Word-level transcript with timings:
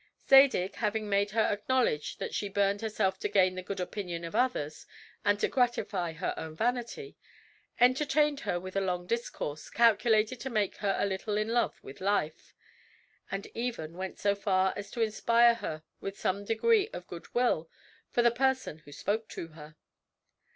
Zadig 0.27 0.77
having 0.77 1.07
made 1.07 1.29
her 1.29 1.43
acknowledge 1.43 2.17
that 2.17 2.33
she 2.33 2.49
burned 2.49 2.81
herself 2.81 3.19
to 3.19 3.29
gain 3.29 3.53
the 3.53 3.61
good 3.61 3.79
opinion 3.79 4.23
of 4.23 4.33
others 4.33 4.87
and 5.23 5.39
to 5.39 5.47
gratify 5.47 6.13
her 6.13 6.33
own 6.37 6.55
vanity, 6.55 7.15
entertained 7.79 8.39
her 8.39 8.59
with 8.59 8.75
a 8.75 8.81
long 8.81 9.05
discourse, 9.05 9.69
calculated 9.69 10.39
to 10.39 10.49
make 10.49 10.77
her 10.77 10.95
a 10.97 11.05
little 11.05 11.37
in 11.37 11.49
love 11.49 11.75
with 11.83 12.01
life, 12.01 12.55
and 13.29 13.45
even 13.53 13.93
went 13.95 14.17
so 14.17 14.33
far 14.33 14.73
as 14.75 14.89
to 14.89 15.01
inspire 15.01 15.53
her 15.53 15.83
with 15.99 16.19
some 16.19 16.45
degree 16.45 16.87
of 16.93 17.05
good 17.05 17.31
will 17.35 17.69
for 18.09 18.23
the 18.23 18.31
person 18.31 18.79
who 18.79 18.91
spoke 18.91 19.29
to 19.29 19.49
her. 19.49 19.75